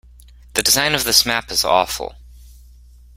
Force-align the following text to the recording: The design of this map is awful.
The 0.55 0.63
design 0.63 0.95
of 0.95 1.03
this 1.03 1.27
map 1.27 1.51
is 1.51 1.63
awful. 1.63 2.15